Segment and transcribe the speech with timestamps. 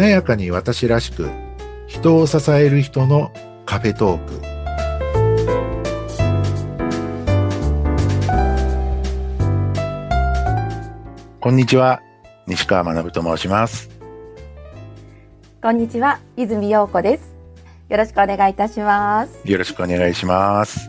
[0.00, 1.28] なやかに私らしく
[1.86, 3.30] 人を支える人の
[3.66, 4.40] カフェトーク。
[11.38, 12.00] こんにちは
[12.46, 13.90] 西川学と申します。
[15.62, 17.36] こんにちは泉陽子です。
[17.90, 19.38] よろしくお願いいたします。
[19.44, 20.88] よろしくお願いします。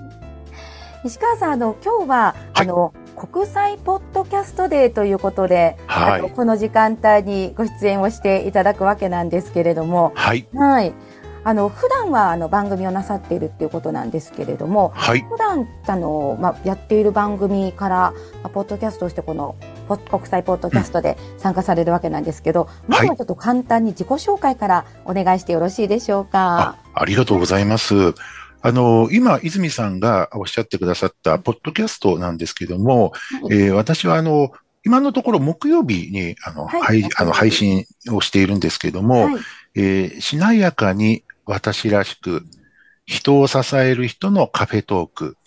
[1.04, 2.94] 西川さんあの今日は、はい、あの
[3.28, 10.94] 国際ポッドキャストデーということで、はい、この時間帯にご出演をしていただくわけなんですけれども、はい、はい、
[11.44, 18.14] あの普段はあの番組をなさっているっていうことなんですけれども、はい、普段あのまあやっている番組から、ま
[18.46, 19.56] あ、ポッドキャストとしてこの
[20.10, 26.78] 国際ポッドキャストで参加されるわけなんですけど、うん、まずはちょっと簡単に自己紹介からお願いしてよろしいでしょうか？
[26.94, 28.14] あありがとうございます。
[28.62, 34.52] あの、今、泉さんがおっしゃってくださった、ポッドキャストなんですけども、はい、えー、私は、あの、
[34.84, 39.36] 今のところ木曜日に、あの、はい、あの配信をしているんですけども、はい、
[39.76, 42.44] えー、しなやかに私らしく、
[43.06, 45.38] 人を支える人のカフェトーク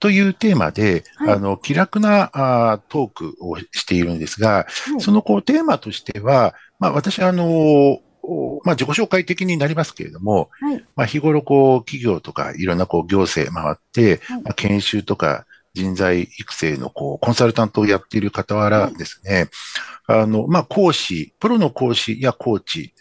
[0.00, 4.66] というテーマで、はい、あの、気楽なあトークをしているんですが、
[4.98, 8.00] そのこうテーマとしては、まあ私はあの、
[8.64, 19.48] まあ、自己紹介的になりますけれども、はい、まあ、日頃こう、企業とかいろんなこう、行政回って、はい、まあ、研修とか人材育成のこう、コンサルタントをやっている傍らですね、
[20.06, 22.94] はい、あの、まあ、講師、プロの講師やコーチ、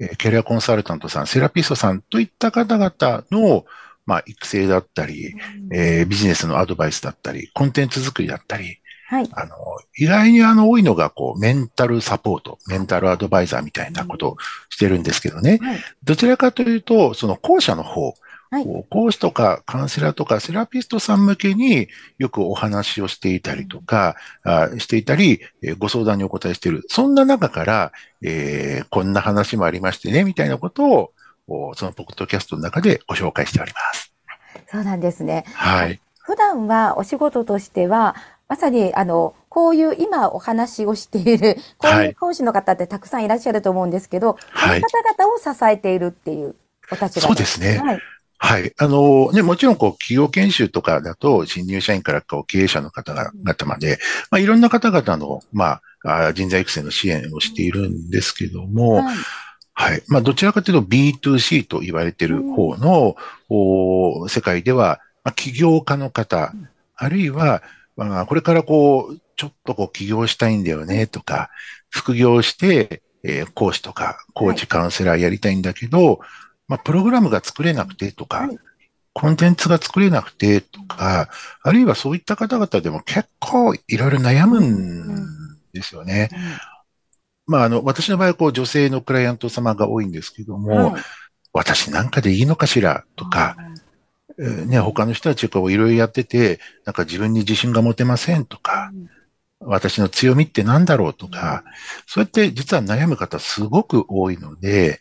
[0.00, 3.64] えー、キャリアコンサルタントさん、セラピストさんといった方々の、
[4.06, 5.34] まあ、育成だったり、
[5.72, 8.78] えー、ビジネスのアドバイスだったり、コンテンツ作りだったり、
[9.14, 9.28] はい。
[9.30, 9.56] あの、
[9.96, 14.36] 意外にあの、多いのが、こう、メンタルサポート、メンタルアドバイザーみたいなことを
[14.70, 15.60] してるんですけどね。
[15.62, 18.14] はい、どちらかというと、その後者の方、
[18.50, 26.82] はい、講師とかカウンセラーとかセラピストさん向けによくお話をしていたりとか、あしていたり、えー、ご相談にお答えしている。
[26.88, 31.12] そんな中から、えー、こんな話もありましてね、みたいなこと
[31.46, 34.12] を、そのポッドキャストの中でご紹介しております。
[34.70, 35.44] そうなんですね。
[35.54, 36.00] はい。
[36.24, 38.16] 普段はお仕事としては、
[38.48, 46.54] まさに、あの、こういう今お話をしている、こういう講師の方ってたくさんいらっしゃると思うんですけど、はい、その方々を支えているっていう
[46.90, 47.78] お立場そうですね。
[47.78, 48.00] はい。
[48.36, 48.72] はい。
[48.76, 53.32] あの、ね、もちろん、こう、企業研修とかだと、新入社員からこう経営者の方々
[53.64, 53.98] まで、
[54.30, 59.16] まあ、いろんな方々の、まあ、人材育成の支援をしているんですけども、はい
[59.74, 60.02] はい。
[60.06, 63.16] まあ、どちらかというと B2C と言われている方の、
[63.50, 66.52] うん、世界では、まあ、起業家の方、
[66.96, 67.62] あるいは、
[67.96, 71.50] まあ、これからこう、ちょっとこう起業したいんだよねとか、
[71.90, 76.28] 副業して、えー、講師とか、コーチ、カウンセラーやりたいんだけど、はい、
[76.68, 78.58] まあ、プログラムが作れなくてとか、はい、
[79.12, 81.30] コンテンツが作れなくてとか、
[81.62, 85.26] あるいはそういった方々でも結構いろいろ悩むん
[85.72, 86.30] ですよね。
[87.46, 91.02] まあ、あの、私の場合、こう、女性のクライアント様が多いんですけども、はい、
[91.52, 93.73] 私なんかでいいのかしらとか、えー、
[94.38, 98.92] ね、他の人たちがいろいろやってて、なんか自分に自信が持てませんとか、
[99.60, 101.64] 私の強みって何だろうとか、
[102.06, 105.00] そうやって実は悩む方すごく多いので、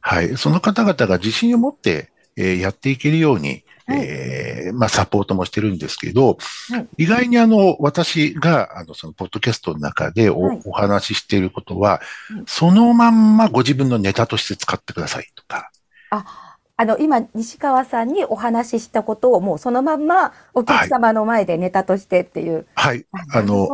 [0.00, 6.38] はい、その方々が自信を持って、えー、やっていけるように、えー、まあ、サポートもしてるんですけど、
[6.70, 12.00] はい、意外にあの、私が、あの、その、ポッドキャストの中でおはい、お話ししていることは、
[12.46, 15.70] そのまんまご自分のネタとして使ってくださいとか。
[16.10, 16.45] あ
[16.78, 22.66] あの、今、西川さんにお話ししたことをもうそのまんまお客様の前でネタとしてっていう。
[22.74, 23.06] はい。
[23.32, 23.66] あの、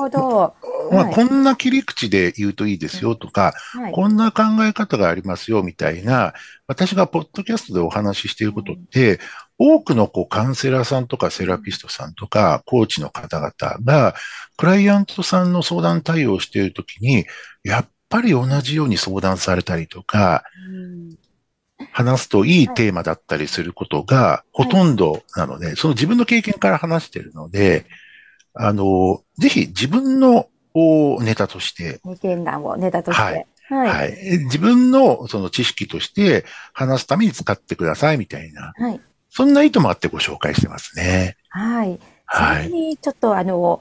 [0.92, 6.32] まあ、こんな切り口で言うといいですよとか、はい、こんな考え方がありますよみたいな、
[6.68, 9.18] 私がポッドキャストでお話ししていることって、
[9.58, 13.52] 多くのこうカウンセラーさんとかセラピストさんとか、コーチの方々
[13.84, 14.14] が、
[14.56, 17.26] クライアントさんの相談対応しているときに、
[17.64, 20.44] やっぱり同じように相談されたりとか、
[21.92, 27.86] 話すといいテーマだったりすることがほとんどなので、その自分の経験から話しているので、
[28.54, 30.48] あの、ぜひ自分の
[31.20, 32.00] ネタとして。
[32.04, 33.22] 経験談をネタとして。
[33.22, 33.46] はい。
[33.68, 33.88] はい。
[33.88, 38.72] はい、自分のその知識として話すために使ってくださいみたいな。
[38.76, 39.00] はい。
[39.30, 41.36] そんな意図もあってご紹介してますね。
[41.48, 41.98] はい。
[42.26, 42.68] はい。
[42.68, 43.80] にちょっとあの、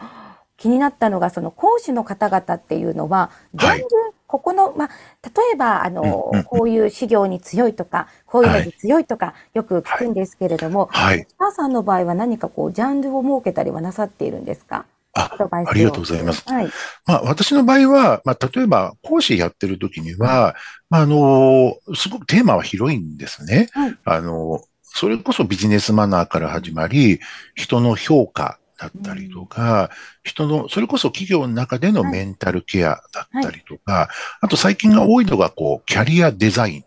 [0.57, 3.85] 気になったのが、その講師の方々っていうのは、ジャンル
[4.31, 4.89] ここの、まあ、
[5.23, 11.27] 例えば、あの、こういう資料に強いとか、こういうのに強いとか、よく聞くんですけれども、はい。
[11.37, 14.85] 母さんの場合は何かこう、ジャンルを設けたりはなさっているんですか？
[15.13, 15.29] あ、
[15.67, 16.43] ありがとうございます。
[16.47, 16.69] はい。
[17.05, 20.55] まあ、私の場合は、まあ、例えば、講師やってる時には、
[20.89, 23.67] まあ、あの、すごくテーマは広いんですね。
[23.73, 23.97] はい。
[24.05, 27.19] あの、それこそビジネスマナーから始まり、
[27.55, 29.91] 人の評価だったりとか、
[30.23, 34.09] 人の、それこそ企業の中でのメンタルケアだったりとか、
[34.41, 36.83] あと最近が多いのが、こう、キャリアデザイン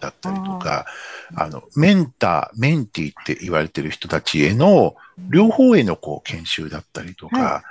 [0.00, 0.86] だったりとか、
[1.36, 7.62] あの、メンター、メンティって言われてる人たちへの、両方へのこう、研修だったりとか、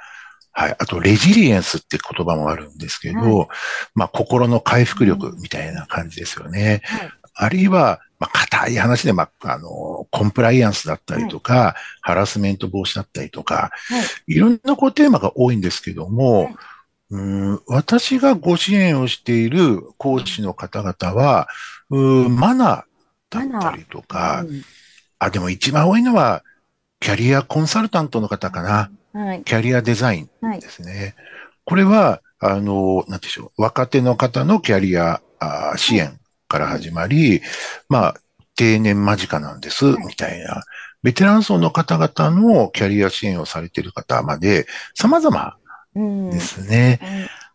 [0.52, 0.76] はい。
[0.78, 3.48] あと、レジリエンスって言葉もあるんですけど、はい、
[3.96, 6.84] まあ、心の回復力みたいな感じですよね。
[6.84, 13.72] はい、あるいは、まあ、硬い話で、まあ、あの、コンプライアンスだったりとか、はい、ハラスメント防止だったりとか、
[14.28, 16.50] い、ろんなこうテーマが多いんですけども、
[17.10, 21.48] うん私がご支援をしている講師の方々は、
[21.90, 24.64] うマナーだったりとか、うん、
[25.20, 26.44] あ、でも一番多いのは、
[27.02, 28.90] キャリアコンサルタントの方かな。
[29.14, 30.30] はい、キャリアデザイン
[30.60, 30.92] ですね。
[30.92, 31.14] はい、
[31.66, 36.18] これは、あの、なんでしょう、若手の方のキャリアあ支援
[36.54, 37.42] から始まり、
[37.90, 38.16] まあ、
[38.56, 40.62] 定年間近なんです、みたいな。
[41.02, 45.58] ベテラン層の方々のキャリア支援をされている方まで、様々
[46.32, 47.00] ですね。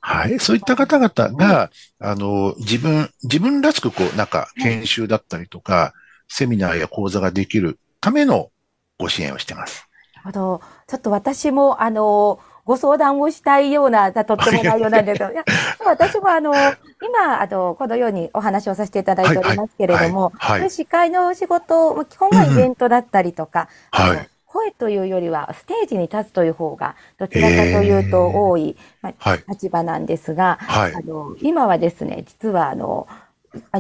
[0.00, 0.40] はい。
[0.40, 5.92] そういった方々が、あの、自分、自分らしくこう、なんか、研修だったりとか、
[6.26, 8.50] セミナーや講座ができるための
[8.98, 9.86] ご支援をしてます。
[10.16, 10.62] なるほど。
[10.88, 15.42] ちょっと私も、あの、ご相談をしたいような、とっても内容なんですけど、 いや
[15.86, 33.08] 私もあの、今、あの、このようにお話をさせていただいておりますけれども、はいはい、司会の仕事、基本はイベントだったりとか、うん、声というよりはステージに立つという方が、どちらかというと多い、まあ、立場なんですが、あの、今はですね、実はあの、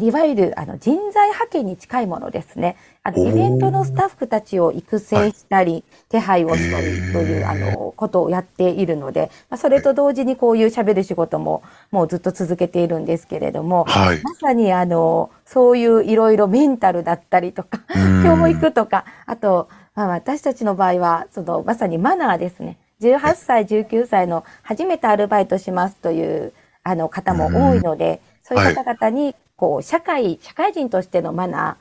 [0.00, 2.76] いわゆるあの人材派遣に近いものですね。
[3.02, 17.80] あのイベントのスタッフたちを育成したり、手配をしたりというあのことをやっているので、まあ、それと同時にこういう喋る仕事ももうずっと続けているんですけれども、はい、まさにあのそういういろいろメンタルだったりとか、
[18.22, 22.76] 教育とか、あと、まあ、私たちの場合はそのまさにマナーですね。
[23.00, 26.52] 18歳、19歳の初めてアルバイトしますという
[26.82, 31.78] あの方も多いので、そういう方々にこう、社会、社会人としてのマナ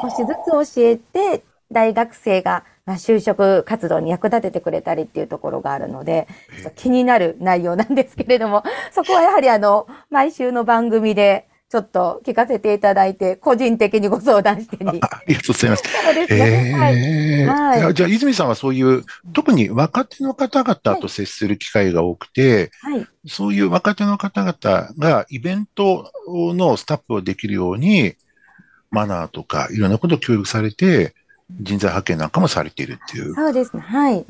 [0.00, 6.28] ー、少しずつ教えて、大学生が、まあ、就職活動に役立ててくれたりっていうところがあるので、
[6.76, 8.62] 気になる内容なんですけれども、
[8.92, 15.00] そこはやはりあの、毎週の番組で、ちょっと聞かせていただいて、個人的にご相談してに。
[15.02, 15.82] ありがとうございます。
[16.04, 16.72] そうですね。
[16.72, 17.82] はい。
[17.82, 28.14] はい、じゃあ、泉さんはそういう、特に若手の方々と接する機会が多くて、はい、そういう若手の方々がイベントのスタッフをできるように、
[28.92, 31.12] マナーとかいろんなことを教育されて、
[31.60, 33.34] 人材派遣なんかもされているっていう。
[33.34, 33.82] そうですね。
[33.82, 34.24] はい。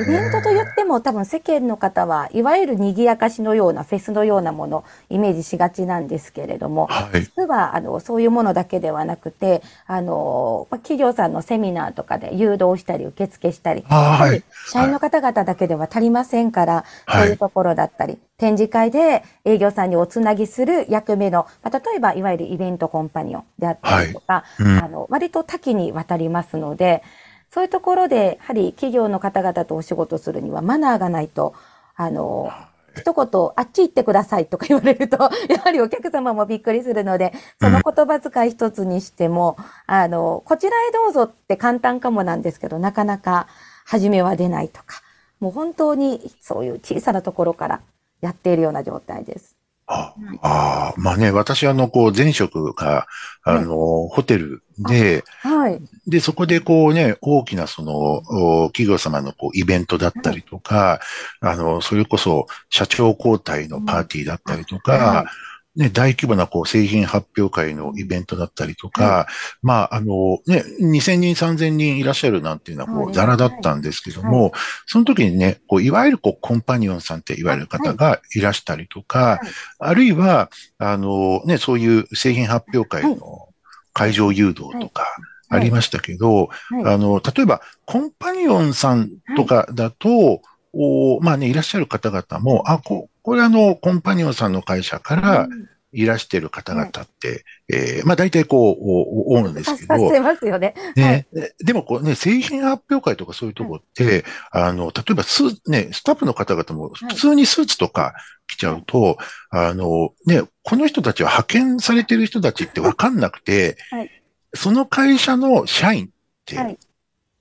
[0.00, 24.62] イベントと言っても多分世間の方はいわゆる賑やかしのようなフェスのようなものイメージしがちなんですけれども、はい、実はあのそういうものだけではなくて、あの、企業さんのセミナーとかで誘導したり受付したり、はい、社員の方々だけでは足りませんから、はい、そういうところだったり、展示会で営業さんにおつなぎする役目の、まあ、例えばいわゆるイベントコンパニオンであったりとか、はい。
[24.62, 27.02] うん、あの割と多岐にわたりますので、
[27.50, 31.54] そういうところで、やはり企業の方々とお仕事するにはマナーがないと、
[31.96, 32.50] あの、
[32.96, 35.16] 一言、あっち行ってくださいとか言われると、
[35.48, 39.56] やはりお客様もびっくりするので、その言葉遣い一つにしても、
[39.86, 43.46] あの、こちらへどうぞって簡単かもなんですけど、なかなか
[43.86, 45.02] 初めは出ないとか、
[45.40, 47.80] もう本当にそういう小さなところから
[48.20, 49.57] やっているような状態です。
[49.88, 53.06] ああ、まあね、私あの、こう、前職が、
[53.42, 55.80] あの、はい、ホテルで、はい。
[56.06, 58.22] で、そこでこうね、大きなその、
[58.68, 61.00] 企業様のこう、イベントだったりとか、
[61.40, 65.47] はい、あの、それこそ、社長交代のパーティーだったりとか、はい
[65.78, 69.32] ね、大規模なこう製品発表会のイベントだったりとか、はい、
[69.62, 74.52] まあ、あの、ね、2000人、3000人いらっしゃるなんていうのは、こう、ザラだったんですけども、はい、
[74.86, 78.40] その時にね、こう、いわゆるこう、コンパニオンさんって言われる方がい。
[78.40, 79.40] らしたりとか、はい、
[79.78, 83.48] あるいは、あの、ね、そういう製品発表会の
[83.92, 85.06] 会場誘導とか、
[85.48, 86.50] ありましたけど、
[86.84, 90.42] あの、例えば、コンパニオンさんとかだと、
[90.74, 95.48] おまあね、いらっしゃる方々も、あ、ここれあの、コンパニオンさんの会社から
[95.92, 99.98] いらしてる方々って、うん、えー、まあ大体こう、多いんですけど。
[99.98, 100.74] してますよね。
[100.96, 108.14] ね、はい、でもこうね、製品発表会とかそういうとこって、あの、例えばスね、スタッフの方々も普通にスーツとか
[108.46, 109.18] 着ちゃうと、
[109.50, 114.22] はい、あの、ね、この人たちは派遣されてる人たちってわかんなくて、 はい、
[114.54, 116.08] その会社の社員っ
[116.46, 116.78] て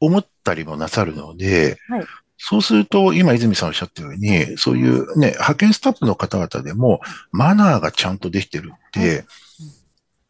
[0.02, 2.06] 思ったりもなさるので、はい、
[2.38, 7.02] そうすると、今泉さんおっしゃったように、そういうね、派遣スタッフの方々でも、
[7.32, 9.26] マナーがちゃんとできてるって、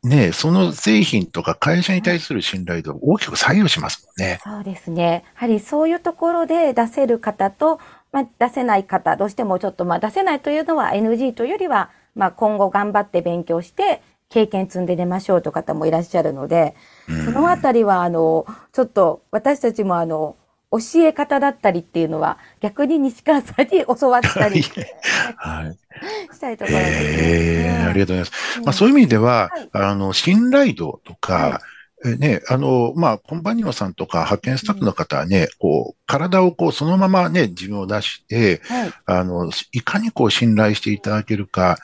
[0.03, 4.39] ね、その製品とか会社に対する信頼度を大きく左右しますもんね。
[4.43, 5.23] そうですね。
[5.25, 7.79] やはりそういうところで出せる方と、
[8.11, 16.75] まあ、出せない方、どうしてもちょっと、まあ、出せないというのは NG というよりは、まあ、今後頑張って勉強して、経験積んで出ましょうという方もいらっしゃるので、
[17.07, 20.35] そのあたりは、あの、ちょっと私たちもあの、
[20.71, 24.61] 教え方だったりっていうのは、逆に西川さんに教わったり、
[25.37, 25.77] はい、
[26.35, 27.07] したいところです、ね。
[27.19, 28.61] えー、ありがとうございます。
[28.61, 41.79] まあ、そういう意味では、はい、あの、信頼度とか、はいえね、あの、まあ、コンパニオンさんとか派遣スタッフの方はね、こう、体をこう、そのままね、自分を出して、はい、あの、いかにこう、信頼していただけるか、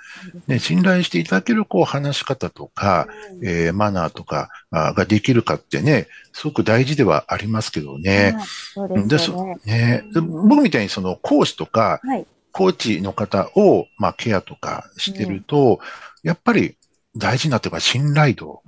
[0.48, 3.08] ね、信頼していただけるこう、話し方とか、
[3.41, 8.36] えー、マナーとかができるかってね、すごく大事ではありますけどね。
[8.75, 9.58] そうですね。
[9.65, 10.03] ね。
[10.13, 15.79] 僕みたいにその、講師とか、はい、コーチの方を、まあ、ケアとかしてると、
[16.22, 16.77] やっぱり
[17.17, 18.62] 大事になってるのは信頼度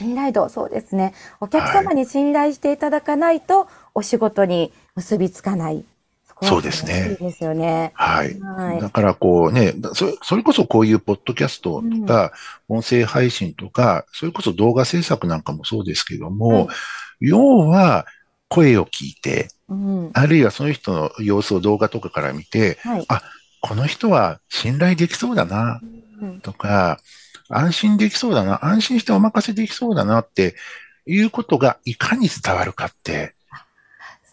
[0.00, 1.12] 信頼度、そうですね。
[1.40, 5.84] お客様に信頼していただかないと、お仕事に結びつかない。
[6.42, 7.10] そうですね。
[7.10, 7.92] いいですよね。
[7.92, 8.40] はい。
[8.40, 12.32] はい、だからこうねそ、それこそこういうポッドキャストとか、
[12.66, 16.70] 音声配信とか、それこそ動画制作なんかもそうですけども、
[17.20, 18.06] 要は
[18.48, 23.20] 声を聞いて、うん、あるいはその人の様子を動画とかから見て、はい、あ、
[23.60, 25.82] この人は信頼できそうだな、
[26.40, 27.00] とか、
[27.50, 30.54] 安心できそうだな、安心してお任せできそうだなって
[31.06, 33.34] いうことがいかに伝わるかって、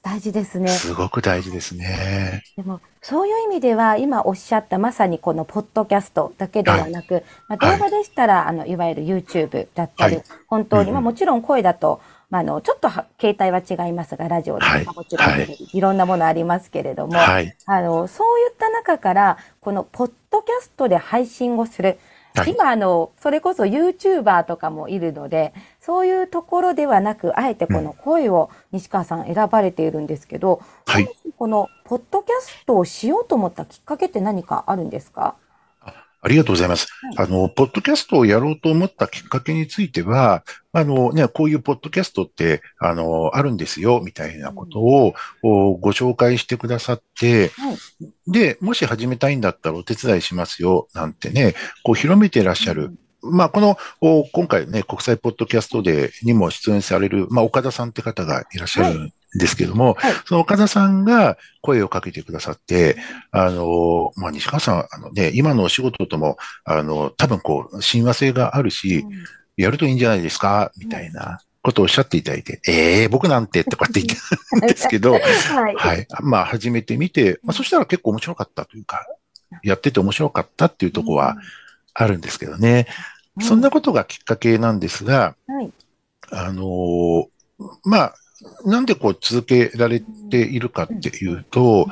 [0.08, 0.70] 大事ですね。
[0.70, 2.44] すごく大事ですね。
[2.56, 15.30] でも、そういう意味では、今おっしゃったまさにこのポッドキャストだけではなく、はい、まあ、動画でしたら、はい、あの、いわゆる YouTube だったり、はい、本当に、まあもちろん声だと、まあ、あの、ちょっと形態は違いますが、ラジオでもちろん、
[15.74, 22.00] い、ろんなものありますけれども、あの、そういった中から、このポッドキャストで配信をする、
[22.41, 35.36] はい、今あの、それこそ YouTuber とかもいるので、そういうところではなく、あえてこの声を西川さん選ばれているんですけど、はい、このポッドキャストをしようと思ったきっかけって何かあるんですか？
[36.22, 36.88] ありがとうございます。
[37.16, 40.44] はい、あの、ポッドキャストをやろうと思ったきっかけについては、
[40.74, 47.74] あのね、こういうポッドキャストって、あの、あるんですよ、みたいなことを、うん、ご紹介してくださって、は
[48.28, 52.92] い、で、もし始めたいんだったらお手伝いしますよ、なんてね、こう広めていらっしゃる。
[53.22, 53.78] うん、まあ、この、
[54.32, 62.98] 今回ね、国際ポッドキャストデーにも出演される、まあ、岡田さんって方がいらっしゃるんですけども、はい、その岡田さんが声をかけてくださって、
[63.32, 69.12] あの、まあ、西川さん、あのね、今のお仕事とも、あの、多分こう、親和性があるし、うん、
[69.58, 71.40] やるといいんじゃないですか、みたいな。
[71.68, 74.20] ことをおっしゃっていただいて、ええー、僕なんてとかって言っ
[74.52, 74.70] たん。
[74.70, 76.08] ですけど、はい、はい。
[76.22, 79.06] まあ、始めてみて、まあ、そしたら結構面白かったというか、
[79.64, 81.36] やってて面白かったっていうところは
[81.94, 82.88] あるんですけどね。
[83.36, 85.72] うん、そんなことがきっかけなんですが、はい、
[86.32, 87.28] あの
[87.84, 88.16] まあ、
[88.65, 91.88] なんでこう続けられているかっていうと、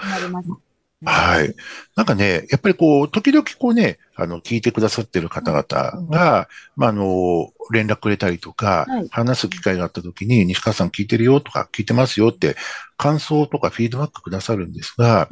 [1.03, 1.53] はい。
[1.95, 12.55] なんかね、やっぱりこう、時々こうね、あの、聞いてくださってる方々が、まあ、あの、連絡くれたりとか、話す機会があった時に、西川さん聞いてるよとか、聞いてますよって、
[12.97, 15.29] 感想とかフィードバックくださるんですが、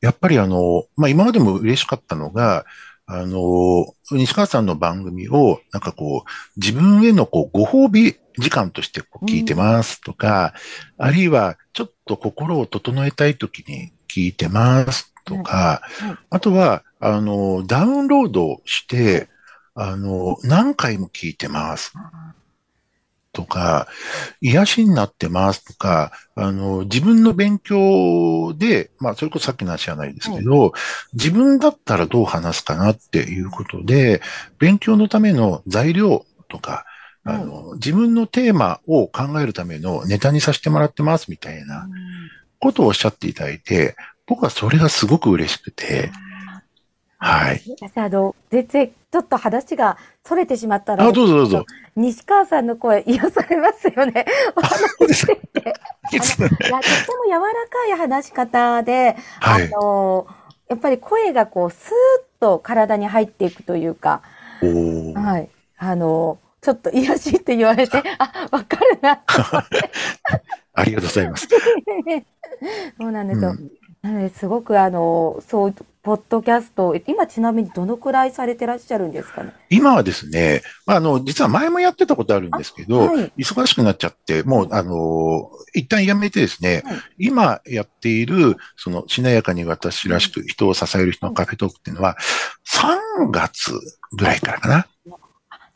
[0.00, 2.64] やっぱりあの、まあ、今までも嬉しかったのが、
[3.10, 10.52] あの、西川さんの番組を、なんかこう、自分へのこう、ご褒美時間としてこう聞いてますとか、
[10.98, 19.30] うん、あるいは、ちょっと心を整えたいときに聞いてますとか、はいはい、あとは、あの、ダウンロードして、
[19.74, 21.94] あの、何回も聞いてます。
[23.38, 23.86] とか、
[24.40, 30.72] 癒しになってますとか、あの、自分の勉強で、まあ、それこそさっきの話じゃないですけど、はい、
[31.12, 34.20] 自分だったらどう話すかなっていうことで、
[34.58, 36.84] 勉強のための材料とか、
[37.22, 41.88] あの、自分のテーマを考えるためのネタにさせてもらってますみたいな
[42.58, 43.94] ことをおっしゃっていただいて、
[44.26, 46.10] 僕はそれがすごく嬉しくて、
[47.18, 47.62] はい。
[47.78, 51.06] 私、あの、全然、ちょっと話が逸れてしまったら。
[51.06, 51.64] あ、どうぞどうぞ。
[51.94, 54.26] 西川さんの声、癒されますよね。
[54.56, 55.74] お話ししてて。
[56.12, 56.48] いや、とても
[57.26, 60.26] 柔らかい話し方で、はい、あの、
[60.68, 61.92] やっぱり声がこう、スーッ
[62.40, 64.22] と体に入っていくというか、
[64.60, 65.48] はい。
[65.78, 69.22] あの、ちょっと癒しって言われて、あ、わかるな
[70.74, 71.48] ありがとうございます。
[72.98, 73.50] そうなんですよ。
[73.50, 73.70] うん
[74.02, 75.74] なので、すごくあの、そう、
[76.08, 79.52] ポッドキャスト、今ちなみにどのくらいされてらっしゃるんですかね？
[79.68, 92.16] 今はですね、まあ、あの、実は前もやってたことあるんですけど、はい、忙しくなっちゃって、もう、あの、一旦やめてですね、はい、今やっている、その、しなやかに私らしく人を支える人のカフェトークっていうのは、
[92.66, 93.78] 3月
[94.16, 94.86] ぐらいからかな。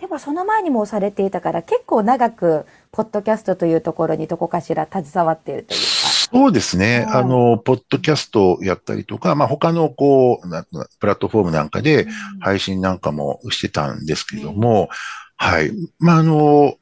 [0.00, 5.80] でもその前にもされていたから結構長くポッドキャストというところにどこかしら携わっているという。
[5.80, 6.01] か。
[6.32, 7.06] そうですね。
[7.08, 10.48] あの、ポッドキャストをやったりとか、まあ他のこう、
[10.98, 12.06] プラットフォームなんかで
[12.40, 14.88] 配信なんかもしてたんですけども、うん、
[15.36, 15.72] はい。
[15.98, 16.76] まああの、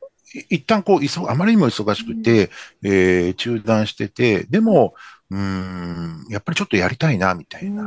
[0.48, 2.50] 一旦こう、あまりにも忙しくて、
[2.82, 4.94] うん、えー、中断してて、でも、
[5.30, 7.82] うん、やっぱりちょっとやりたいな、みたいな、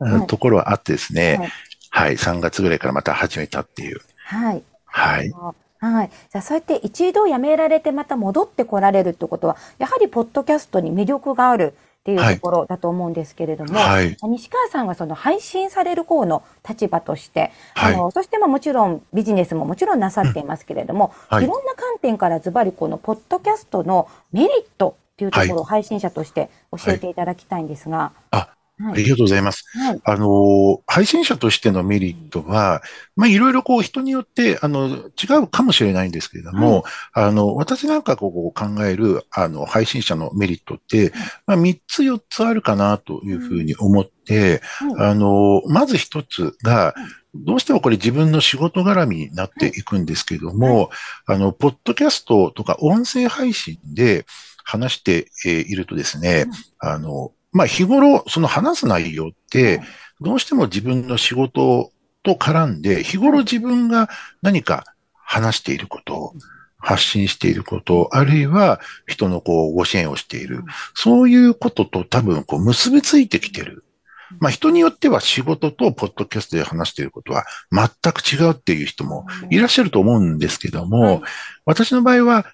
[0.00, 1.38] うん、ところはあってですね、
[1.90, 4.00] はい、はい、3月ぐらいからまた始めたっていう。
[4.24, 4.62] はい。
[4.84, 5.32] はい。
[5.90, 6.08] はい。
[6.08, 28.12] じゃあ、そうやって一度辞められてまた戻ってこられるってことは、やはりポッドキャストに魅力があるっていうところだと思うんですけれども、はい、西川さんはその配信される方の立場として、はい、あのそしてまあもちろんビジネスももちろんなさっていますけれども、うんはい、いろんな観点からズバリこのポッドキャストのメリットっていうところを配信者として教えていただきたいんですが。
[28.32, 28.48] あ
[28.80, 29.64] ありがとうございます。
[29.78, 32.82] はい、あの、配信者としてのメリットは、
[33.16, 41.12] まあ、いろいろこう人によって、あの、違うかもしれないんですけれども、はい、あの、私なんかこう考える、あの、配信者のメリットって、
[41.46, 44.62] まあ、3つ4つあるかなというふうに思って、
[44.98, 46.94] あの、まず1つが、
[47.34, 50.90] どうしてもこれ自分の仕事絡みになっていくんですけども、
[51.26, 54.26] あの、ポッドキャストとか音声配信で
[54.64, 56.46] 話しているとですね、
[56.78, 59.80] あの、まあ日頃その話す内容って、
[60.20, 61.92] どうしても自分の仕事
[62.22, 64.08] と絡んで、日頃自分が
[64.40, 66.34] 何か話していること、
[66.78, 73.84] 発信していること、あるいは人のこうご支援をしている、そういうことと多分こう結びついてきてる。
[74.40, 81.22] まあ人によっては仕事とポッドキャストで話していることは全く違うっていう人もいらっしゃると思うんですけども、
[81.66, 82.46] 私の場合は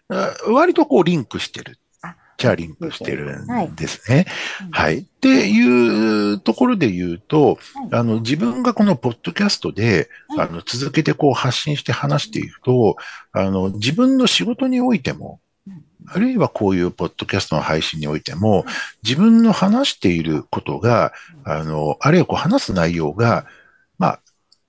[0.49, 1.79] 割とこうリンクしてる。
[2.39, 4.27] じゃあリンクしてるんですね。
[4.71, 4.93] はい。
[4.95, 7.59] はい、っていうところで言うと、
[7.91, 12.97] あの、自分がこのポッドキャストで、あの、続けてこう発信して話していくと、
[13.33, 15.41] あの、自分の仕事においても、
[16.07, 18.65] あるいはこういうポッドキャストの配信においても、
[19.03, 21.13] 自分の話していることが、
[21.45, 23.47] あの、あるいはこう話す内容が、まあ、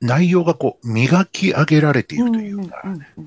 [0.02, 2.84] 内容がこう磨き上げられているというか、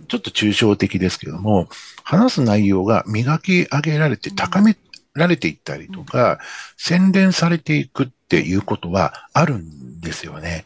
[0.08, 1.68] ちょっと抽象的ですけども、
[2.02, 4.76] 話す内容が磨き上げられて高め
[5.14, 6.38] られていったりとか、
[6.76, 10.64] 洗練されていくっていうことはあるんですよね。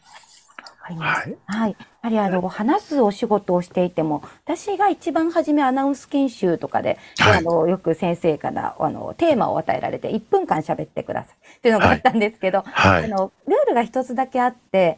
[0.94, 1.36] はい。
[1.46, 1.70] はい。
[1.70, 11.34] やはりあの、話すお仕事をしていても、私が一番初めアナウンス研修とかで、はい、あの、よく先生からあの、テーマを与えられて、1分間喋ってください。
[11.56, 14.96] っていうのがあったんですけど、はい、あの、ルールが一つだけあって、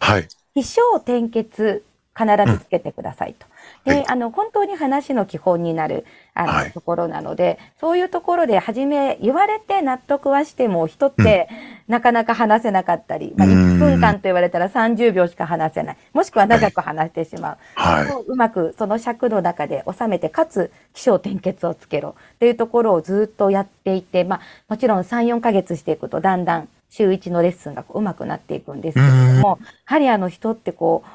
[0.59, 1.85] はい、起承転結
[2.19, 3.47] 必ずつけてくださいと。
[3.87, 11.49] うん、で、はい、あの、本当に話の基本になる、あの、はい、ところなので、そういうところで、初め言われて納得はしても、人って、
[11.87, 15.97] なかなか話せなかったり、まあ、1分間と言われたら30秒しか話せない。
[16.13, 17.59] もしくは長く話してしまう。
[17.77, 22.17] はい、うまくその尺の中で収めて、かつ、起承転結をつけろ。
[22.35, 31.09] っていうところをずっとやっていて、まあ、もちろん3、4ヶ月していくと、だんだん週1のレッスンがうまくなっていくんですけれども、やはりあの人ってこう、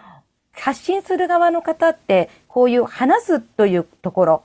[0.54, 4.44] 発信する側の方って、こういう話すというところ、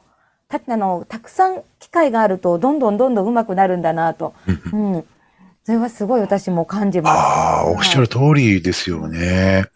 [0.49, 4.35] たあのたくさん機会があると、どんどんどんどん上手くなるんだなと。
[4.73, 5.05] うん。
[5.65, 7.19] それはすごい私も感じます。
[7.19, 9.67] ああ、おっしゃる通りですよね。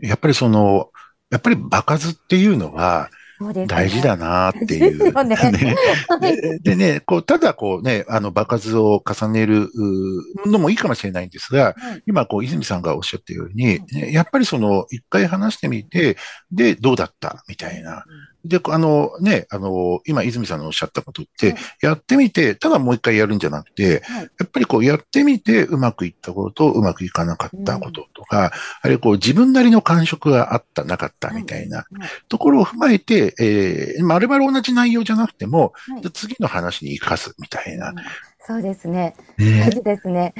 [0.00, 0.88] やっぱりその、
[1.30, 3.10] やっぱり場数っていうのは、
[3.66, 5.12] 大事だなっていう。
[5.52, 5.76] でね。
[6.62, 9.70] でね、こう、ただこうね、あの、場数を重ねる
[10.46, 11.74] のもいいかもしれないんですが、
[12.06, 13.80] 今、こう、泉さんがおっしゃったように、
[14.12, 16.16] やっぱりその、一回話してみて、
[16.52, 17.44] で、どうだった？
[17.48, 18.04] みたいな。
[18.44, 24.02] で、あのね、あの、今、泉さんのおっしゃったことって、やってみて、ただもう一回やるんじゃなくて、
[24.38, 28.52] やっぱりこう、やってみて、うまくいったことと、うまくいかなかったこととか、
[28.82, 31.84] あるいはこう、自分なりの感触があった、なかったみたいな
[32.28, 35.72] ところを踏まえて、えー、まるまる同じ内容じゃなくても、
[36.12, 37.94] 次の話に生かすみたいな。
[38.46, 39.14] そうですね。
[39.38, 40.34] 大事ですね。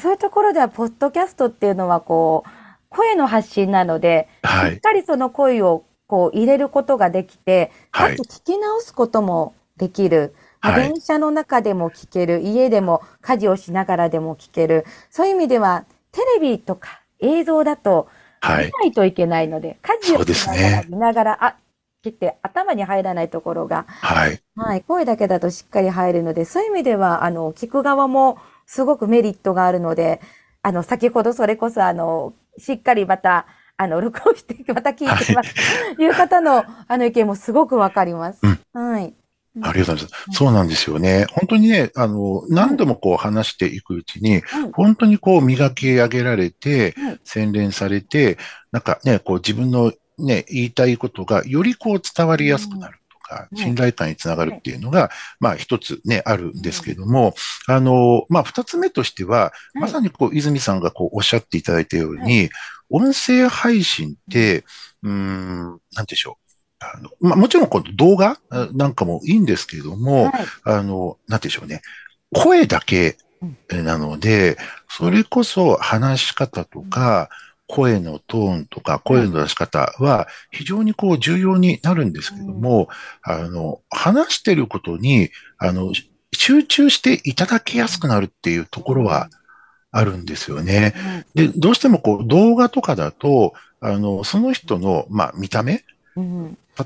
[0.00, 2.50] そういうところでは、ポッドキャストっていうのは、こう、
[2.90, 10.34] 声の発信なので、しっかりその声をこう入れることができて、あと聞き直すこともできる。
[10.60, 14.84] はい、電車の中でも聞ける、家でも家事をしながらでも聞ける。
[15.10, 18.08] そういう意味では、テレビとか映像だと
[18.42, 21.56] 見ないといけないので、家事をしながら見ながら、ね、あ、
[22.02, 24.40] 切って頭に入らないところが、はい。
[24.54, 24.82] はい。
[24.82, 30.20] 声だけだとしっかり入るので、そういう意味では、あの、聞く側もすごくメリットがあるので、
[30.62, 33.46] あの、先ほどそれこそ、あの、しっかりまた、
[33.78, 35.54] あの、録音して、また聞いてます。
[35.96, 38.40] という方の、 あの意見もすごくわかります。
[38.42, 39.14] うん、はい。
[39.62, 40.38] ありがとうございます。
[40.38, 41.26] そうなんですよね。
[41.30, 48.38] 本当にね、あの、何度もこう話していくうちに、本当にこう磨き上げられて、洗練されて、
[48.72, 52.98] なんかね、こう自分のね、言いたいことがよりこう伝わりやすくなる。
[53.26, 55.10] か、信頼感につながるっていうのが、
[55.40, 57.34] まあ一つね、あるんですけども、
[57.66, 62.50] あの、まあ二つ目としては、まさにこう、泉さんがこうおっしゃっていただいたように、
[62.90, 64.64] 音声配信って、
[65.02, 66.46] うん、なんでしょう。
[66.78, 68.38] あの、まあ、もちろんこの動画
[68.72, 70.32] なんかもいいんですけども、はい、
[70.64, 71.82] あの、なんでしょうね。
[72.34, 73.16] 声だけ
[73.70, 74.56] なので、
[74.88, 77.28] それこそ話し方とか、
[77.68, 82.88] 声のトーンとか声の出し方は非常にこう重要になるんですけども、
[83.22, 85.92] あの、話してることに、あの、
[86.32, 89.30] 集中していただきやすくなるっていうところは
[89.90, 90.94] あるんですよね。
[91.34, 95.84] で、どうしてもこう動画とかだと、あの、その人の、まあ、見た目、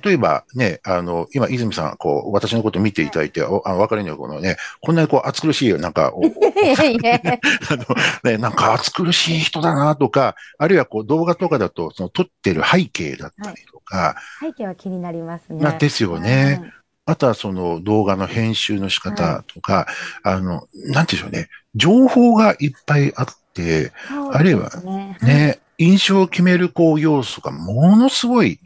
[0.04, 14.16] 例えばね、あの、今、泉さん、こう、私のこと見ていただいて、おあの、わかるように、このね、こんなにこう、暑苦しい、なんか、 あの、ね、なんか暑苦しい人だなとか、あるいはこう、動画とかだと、その、撮ってる背景だったりとか。
[14.38, 15.76] はい、背景は気になりますね。
[15.78, 16.60] ですよね。
[16.62, 16.72] うん。
[17.06, 19.86] あとはその動画の編集の仕方とか、
[20.22, 23.92] はい、あの、なんていうんでしょうね、情報がいっぱいあって、ね、
[24.32, 24.70] あるいは
[25.22, 28.60] ね、印象を決めるこう要素がものすごい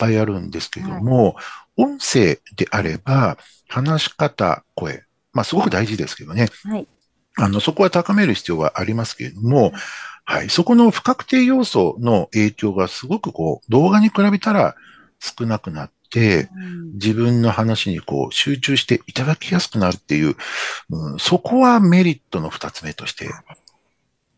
[0.00, 1.42] ぱいあるんですけども、は
[1.78, 3.36] い、音声であれば、
[3.68, 6.48] 話し方、声、まあすごく大事ですけどね。
[6.64, 6.88] はい。
[7.36, 9.72] あの、そこは高める必要はありますけれども、
[10.24, 10.50] はい。
[10.50, 14.74] そこの不確定要素の影響がすごくこう、動画に比べたら
[15.20, 16.48] 少なくなって、
[16.94, 20.36] 自分の話にこう集中していただきやすくなるっていう、
[20.90, 23.30] うん、そこはメリットの二つ目として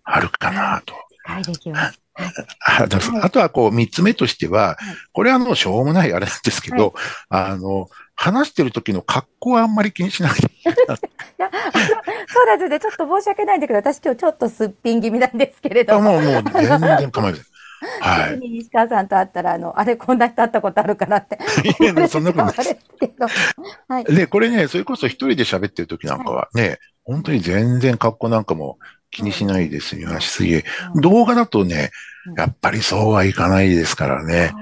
[0.04, 0.94] あるかなと。
[1.24, 2.01] はい、できます。
[2.14, 2.88] あ
[3.22, 4.76] あとはこう、三つ目としては、
[5.12, 6.94] これはもうしょうもないあれなんですけど、
[7.28, 10.32] あの、話してる時の格好はあんまり気にしない。
[10.38, 10.64] い
[11.38, 11.50] や
[12.28, 12.80] そうなんですね。
[12.80, 16.12] ちょっと申し訳ないんだけど、私今日ちょっとすっぴん気味なんですけれども。
[16.12, 17.52] もう、もう全然構いません。
[18.00, 18.38] はい。
[18.38, 21.38] 西川さんと会ったら、あの、あれ、こんな人会ったことあるかなって。
[21.80, 22.76] いや、そんなことないです。
[23.88, 24.04] はい。
[24.04, 28.78] で、これね、それこそ一人で喋ってる時なんかはね、はい、本当に全然格好なんかも
[29.12, 30.64] 気にしないですよし、
[30.96, 31.90] 動画だとね、
[32.36, 34.52] やっぱりそうはいかないですからね。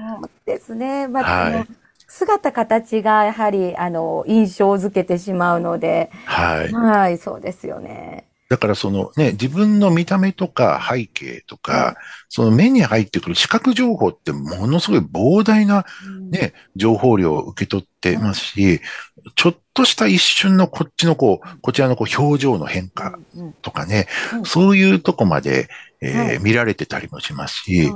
[0.45, 1.07] ですね。
[1.07, 1.67] まあ、はい、
[2.07, 6.11] 姿形がやはり、あの、印象づけてしまうので。
[6.25, 6.71] はい。
[6.73, 8.25] はい、そうですよね。
[8.51, 11.95] だからそのね、自分の見た目とか背景とか、
[12.27, 15.85] その目に入ってくる視覚情報ってものすごい膨大な
[16.29, 18.81] ね、情報量を受け取ってますし、
[19.35, 23.17] ちょっとした一瞬のこっちのこう、こちらのこう表情の変化
[23.61, 24.09] とかね、
[24.43, 25.69] そういうとこまで、
[26.01, 27.89] えー見られてたりもしますし。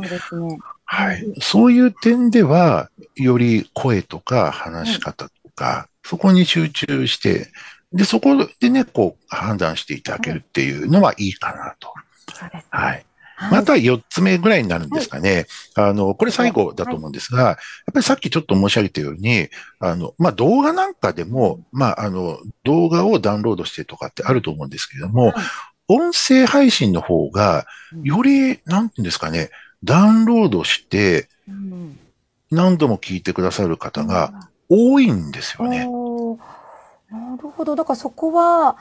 [0.85, 1.25] はい。
[1.41, 7.51] そういう点では、より声とか話し方とか、そこに集中して、
[7.93, 11.93] で、そこでね、こう、判断していただけるっていうのはいいかなと。
[12.69, 13.06] はい。
[13.52, 15.45] また4つ目ぐらいになるんですかね。
[15.76, 17.56] はい、あの、これ最後だと思うんですが、やっ
[17.93, 25.34] ぱりさっきちょっと申し上げたように、あの、まあ、動画なんかでも、まあ、あの、動画をダウンロードしてとかってあると思うんですけども、はい、
[25.88, 27.65] 音声配信の方が、
[28.04, 29.50] より、なんていうんですかね、
[29.84, 31.28] ダウンロードして、
[32.52, 35.88] 何度も聞いてくださる方が多いんですよね。
[37.15, 37.75] なるほど。
[37.75, 38.78] だからそこは、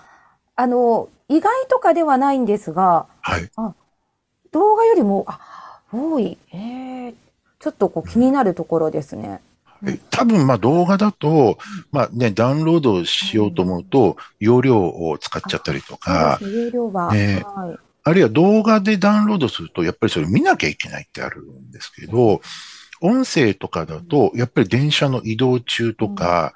[0.57, 3.51] あの、意外とかではないんですが、はい。
[3.57, 3.75] あ
[4.53, 6.39] 動画よりも、あ、多い。
[6.53, 7.15] ええー、
[7.59, 9.41] ちょっとこう気になるところですね。
[9.87, 11.59] え多分、まあ動画だと、
[11.91, 17.79] まあね、ダウンロードしようと思うと、容量を使っちゃったりとか、容量は、ね、はい。
[18.05, 22.41] あるいは動画でダウンロードすると、やっぱりそれ見なきゃいけないってあるんですけど、
[23.01, 26.53] 音声とかだと、やっぱり電車の移動中とか、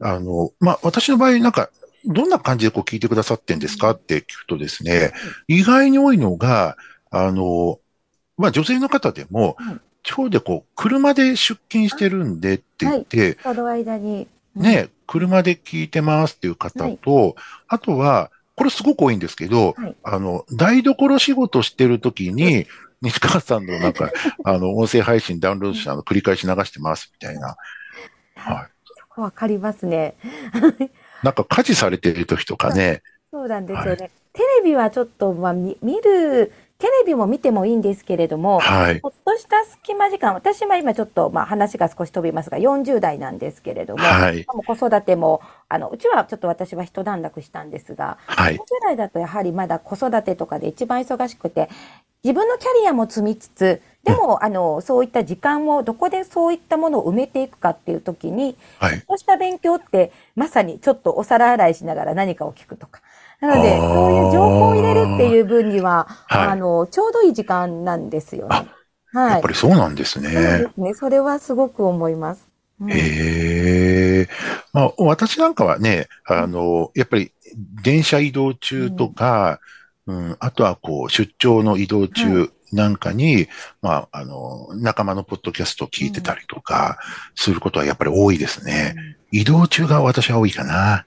[0.00, 1.70] あの、まあ、私の場合、なんか、
[2.04, 3.90] どんな感じでこう聞いてくださってんですか？
[3.90, 5.12] って聞くとですね、
[5.48, 6.76] 意外に多いのが、
[7.10, 7.80] あの、
[8.36, 9.56] まあ、女性の方でも、
[10.04, 14.28] 地方でこう、車で出勤してるんでって言って、はい、の間に。
[14.54, 17.36] ね、車で聞いてますっていう方と、
[17.68, 22.66] あとは、これすごく多いんですけど、あの、台所仕事してる時に、
[23.02, 24.10] 西川さんのなんか、
[24.44, 27.56] あの、音声配信ダウンロードしてあの繰り返し流してますみたいな。
[28.36, 28.75] はい。
[29.16, 30.14] わかりますね。
[31.22, 33.02] なんか家事されてる時とかね。
[33.32, 33.90] そうなんですよね。
[33.90, 51.70] はい、テレビはちょっと、まあ、見る、テレビも見てもいいんですけれども、はい、ほっとした隙間時間、私は今ちょっと、まあ、話が少し飛びますが、40代なんですけれども、はい、子育ても、あの、うちはちょっと私は一段落したんですが、はい、40代だとやはりまだ子育てとかで一番忙しくて、
[52.22, 63.00] 自分のキャリアも積みつつ、でも、あの、そういった時間をどこでそういったものを埋めていくかっていう時に、はい、そうした勉強って、まさにちょっとお皿洗いしながら何かを聞くとか。
[63.40, 68.68] なので、そういう情報を入れるっていう分には、はい、あの、ちょうどいい時間なんですよね。
[69.12, 70.30] はい、やっぱりそうなんですね。
[70.30, 70.94] そうですね。
[70.94, 72.48] それはすごく思います。
[72.80, 74.28] うん、へえ。
[74.72, 77.32] まあ、私なんかはね、あの、やっぱり
[77.82, 79.58] 電車移動中とか、
[80.06, 83.48] うん、うん、あとはこう、出張の移動中なんかに、うん、
[83.82, 86.98] まあ、あの、仲間のポッドキャストを聞いてたりとか、
[87.34, 88.94] することはやっぱり多いですね。
[89.32, 91.06] 移動中が私は多いかな。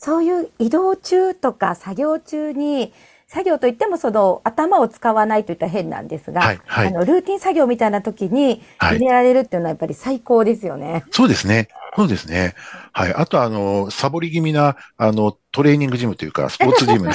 [0.00, 2.92] そういう移動中とか作業中に、
[3.26, 10.92] 作業といってもその頭を使わないといったら変なんですが、はいはい、あのルーティン作業みたいな時に入れられるっていうのはやっぱり最高ですよね。
[10.92, 11.68] はい、そうですね。
[11.96, 12.54] そうですね。
[12.92, 13.14] はい。
[13.14, 17.10] あとあの、サボり気味な、あの、トレーニングジムというか、スポーツジム。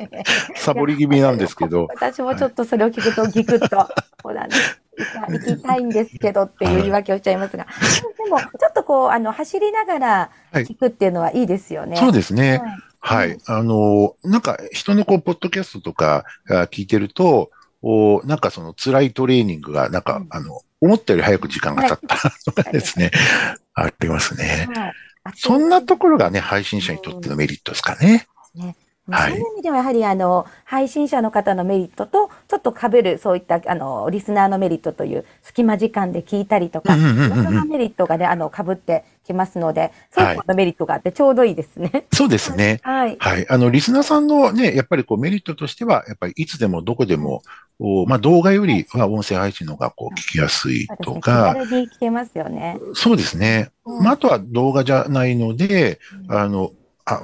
[0.56, 1.88] サボり気味なんですけど。
[1.90, 3.88] 私もちょっとそれを聞くとギクッと、
[4.22, 4.54] ほら、ね、
[5.28, 7.66] 行きたいんですけどっていう言い訳をしちゃいますが。
[8.24, 11.92] でも、ちょっとこう、あの、走りながら聞くっていうのはいいですよね。
[11.92, 12.58] はい、そうですね。
[12.58, 12.70] はい
[13.06, 13.38] はい。
[13.44, 16.24] あの、なんか人のこう、ポッドキャストとか
[16.70, 17.50] 聞いてると、
[17.86, 23.10] おなんかその辛いトレーニングが、なんか、うん、あの、思ったより早く時間が経ったとかですね、
[23.74, 24.68] ありますね。
[24.74, 24.92] はい、
[25.36, 28.26] そんなところがね、配信者にとってのメリットですかね。
[28.54, 28.74] ね
[29.06, 41.90] そういう意味ではやはりあの配信者の方のメリットとちょっと被るそういったあのリスナーのメリットという隙間時間で聞いたりとか、いろんなメリットがねあの被ってきますので、そういったメリットがあってちょうどいいですね。
[41.92, 42.80] はい、そうですね。
[42.84, 43.16] はい。
[43.18, 43.46] はい。
[43.50, 47.42] あのリスナーさんのねやっぱりこうメリットとしてはやっぱりいつでもどこでも
[47.78, 51.54] おまあ動画よりは音声配信の方がこう聞きやすいとか。
[52.94, 53.68] そうですね。
[53.84, 56.72] まああとは動画じゃないので、あの
[57.06, 57.20] あ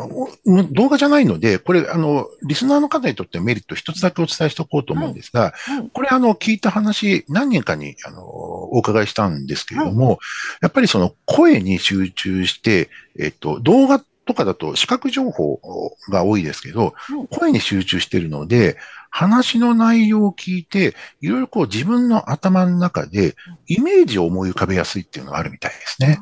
[0.72, 5.78] 動画じゃないので、これ、あの、リスナーの方にとってメリット一つだけお伝えしておこうと思うんですが、はい。
[5.78, 10.18] はい、これ、あの、聞いた話、何人かに、あの、お伺いしたんですけれども、はい、
[10.62, 15.60] やっぱりその声に集中して、えっと、動画とかだと視覚情報
[16.10, 16.94] が多いですけど、
[17.30, 18.76] 声に集中しているので、
[19.08, 23.34] 話の内容を聞いて、いろいろこう自分の頭の中で
[23.66, 26.20] イメージを思い浮かべやすいっていうのがあるみたいですね。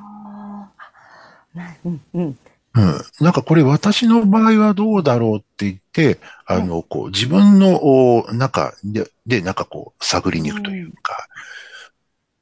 [1.85, 2.38] うんうん
[2.79, 3.25] うん。
[3.25, 11.27] なんかこれ私の場合はどうだろうって言って、あの、こう自分の中で、で、なんかこう探りに行くというか。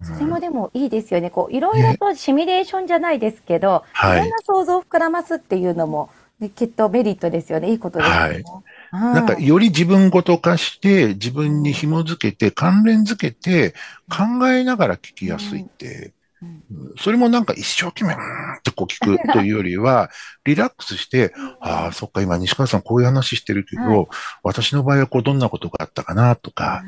[0.03, 1.31] それもでもいいですよね。
[1.31, 6.11] こう、いろいろとシミュレーションじゃないですけど、ね、いろんな想像を膨らますっていうのも、
[6.55, 7.71] きっとメリットですよね。
[7.71, 8.17] いいことですね。
[8.17, 8.45] はい。
[8.93, 13.73] なんか、より自分ごと化して、自分に紐づけて、関連づけて、
[14.11, 16.13] 考えながら聞きやすいって、
[16.99, 20.11] それもなんか一生懸命、うんってこう聞くというよりは、
[20.45, 24.07] リラックスして、ああ、そっか、今西川さんこういう話してるけど、はい、
[24.43, 26.83] 私の場合はこうどんなことがあったかなとか、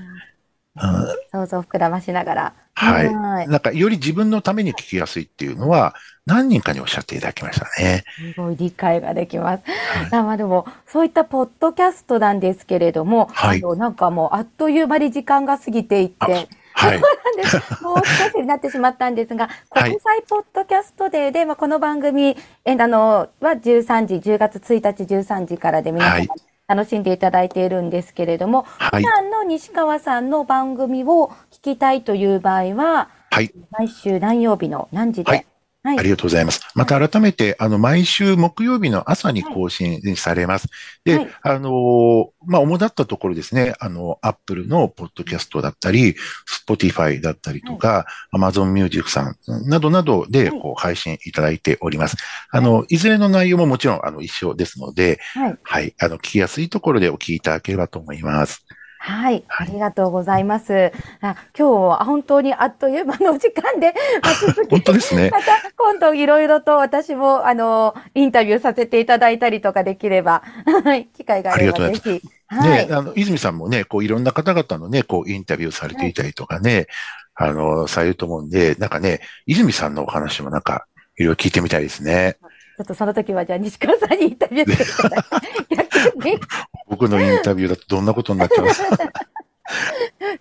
[0.76, 2.54] うん、想像膨らましながら。
[2.74, 3.48] はい。
[3.48, 5.94] なんか、より自分のために聞きやすいっていうのは、
[6.26, 8.04] 何人かにおっしゃっていただきましたね。
[8.34, 9.64] すごい理解ができます。
[10.10, 17.56] はい、まあでも、そういったポッドキャストなんですけれども、はい、あのなんかもうあっという間に時間が過ぎていって、はい、そうなんです。
[17.82, 26.26] もう少しになってしまったんですが、国際ポッドキャストデーで、まあ、この番組、えあの、は13時、10月1日13時からで皆さん、
[26.68, 35.46] 楽しんでいただいているんですけれども、はい、普段の西川さんの番組を聞きたいという場合は、はい、毎週何曜日の何時で、はい
[35.84, 36.60] はい、ありがとうございます。
[36.74, 40.68] また改めて、あの、毎週木曜日の朝に更新されます。
[41.06, 49.36] はい、で、あの、まあ、主だったところですね、あの、 Apple のポッドキャストだったり、 Spotify だったりとか、 Amazon Music さん
[49.68, 52.16] などなどで、こう、配信いただいております。
[52.50, 58.66] あの、いずれの内容ももちろん、あの、一緒ですので、はい、はい、あの、聞きやすいところでお聞きいただければと思います。
[59.00, 60.92] はい、ありがとうございます。
[61.20, 63.94] あ今日は本当にあっという間の時間で、
[64.68, 65.30] 本当ですね。
[65.30, 70.42] また今度いろいろと私もあのインタビューさせていただいたりとかできれば、
[70.84, 72.22] はい、機会があればぜひ。
[72.48, 76.86] はい、ね、あの、泉さんもね、こういろんな方々のね、こうインタビューされていたりとかね、
[77.34, 80.86] はい、あの、されると思うんで、なんかね、泉さんのお話もなんか、
[81.18, 82.38] いろいろ聞いてみたいですね。
[82.78, 85.76] ちょっとその時はじゃあ西川さんにインタビューしてください。
[85.76, 86.38] 逆に。
[86.86, 88.70] 僕のインタビューだとどんなことになっちゃう い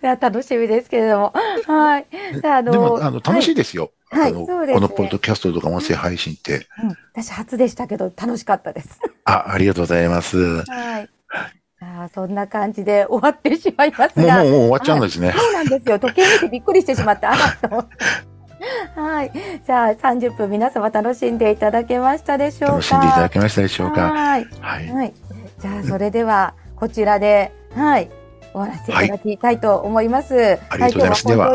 [0.00, 1.32] や楽しみですけれども。
[1.66, 2.06] はい。
[2.44, 3.90] あのでも、あの、楽しいですよ。
[4.08, 4.32] はい。
[4.32, 6.96] はい、ね、このポッドキャストとか音声配信って、うん。
[7.12, 9.00] 私初でしたけど、楽しかったです。
[9.24, 10.62] あ、ありがとうございます。
[10.64, 11.08] はい。
[11.80, 14.44] あそんな感じで終わってしまいますが。
[14.44, 15.34] もう、もう終わっちゃうんですね。
[15.36, 15.98] そうなんですよ。
[15.98, 17.88] 時計見てびっくりしてしまって、あらと。
[18.94, 19.32] はい。
[19.66, 22.72] じゃあ、30分皆様楽しんでいただけましたでしょうか？
[22.74, 24.12] 楽しんでいただけましたでしょうか？
[24.12, 24.46] はい。
[24.60, 24.88] はい。
[24.88, 25.14] はい。
[25.60, 28.10] じゃあ、それでは、こちらで、はい。
[28.52, 30.34] 終わらせていただきたいと思います。
[30.34, 31.26] はい、ありがとうございます。
[31.26, 31.48] では、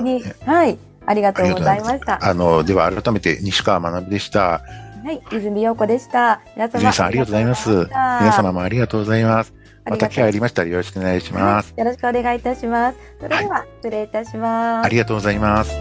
[0.45, 0.77] はい。
[1.05, 2.19] ありがとうございました。
[2.23, 4.61] あの、では改めて西川学でした。
[5.03, 6.39] はい、泉陽子でした。
[6.55, 6.79] 皆様。
[6.79, 7.69] 皆さんありがとうございます。
[7.69, 9.53] 皆様もありがとうございます。
[9.85, 11.73] また機会ありましたらよろしくお願いします。
[11.75, 12.97] よろしくお願いいたします。
[13.19, 14.85] それでは、失礼いたします。
[14.85, 15.71] ありがとうございます。